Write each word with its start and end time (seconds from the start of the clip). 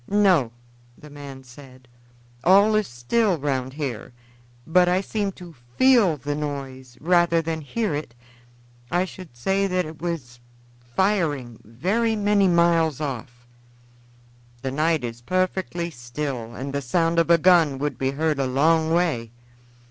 "No," 0.09 0.51
the 0.97 1.11
man 1.11 1.43
said; 1.43 1.87
"all 2.43 2.73
is 2.73 2.87
still 2.87 3.37
round 3.37 3.73
here, 3.73 4.13
but 4.65 4.89
I 4.89 4.99
seem 4.99 5.31
to 5.33 5.53
feel 5.77 6.17
the 6.17 6.33
noise 6.33 6.97
rather 6.99 7.39
than 7.39 7.61
hear 7.61 7.93
it. 7.93 8.15
I 8.89 9.05
should 9.05 9.37
say 9.37 9.67
that 9.67 9.85
it 9.85 10.01
was 10.01 10.39
firing, 10.95 11.59
very 11.63 12.15
many 12.15 12.47
miles 12.47 12.99
off." 12.99 13.45
"The 14.63 14.71
night 14.71 15.03
is 15.03 15.21
perfectly 15.21 15.91
still, 15.91 16.55
and 16.55 16.73
the 16.73 16.81
sound 16.81 17.19
of 17.19 17.29
a 17.29 17.37
gun 17.37 17.77
would 17.77 17.99
be 17.99 18.09
heard 18.09 18.39
a 18.39 18.47
long 18.47 18.91
way." 18.91 19.29